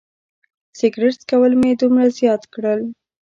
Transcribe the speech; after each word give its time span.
سګرټ 0.77 1.15
څکول 1.21 1.53
مې 1.61 1.71
دومره 1.81 2.05
زیات 2.17 2.43
کړل. 2.53 2.81